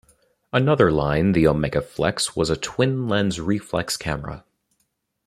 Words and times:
Another 0.51 0.89
line, 0.91 1.33
the 1.33 1.43
Omegaflex, 1.43 2.35
was 2.35 2.49
a 2.49 2.57
twin-lens 2.57 3.39
reflex 3.39 3.97
camera. 3.97 4.43